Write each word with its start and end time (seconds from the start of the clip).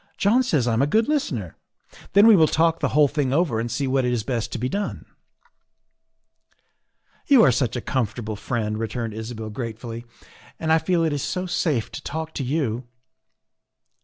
''John 0.17 0.43
says 0.43 0.67
I 0.67 0.73
am 0.73 0.81
a 0.81 0.87
good 0.87 1.07
listener. 1.07 1.55
Then 2.13 2.25
we 2.25 2.35
will 2.35 2.47
talk 2.47 2.79
the 2.79 2.87
whole 2.97 3.07
thing 3.07 3.31
over 3.31 3.59
and 3.59 3.69
see 3.69 3.85
what 3.85 4.03
is 4.03 4.23
best 4.23 4.51
to 4.51 4.57
be 4.57 4.67
done."" 4.67 5.05
You 7.27 7.43
are 7.43 7.51
such 7.51 7.75
a 7.75 7.81
comfortable 7.81 8.35
friend," 8.35 8.79
returned 8.79 9.13
Isabel 9.13 9.51
gratefully," 9.51 10.05
and 10.59 10.73
I 10.73 10.79
feel 10.79 11.03
it 11.03 11.13
is 11.13 11.21
so 11.21 11.45
safe 11.45 11.91
to 11.91 12.01
talk 12.01 12.33
to 12.33 12.43
you. 12.43 12.87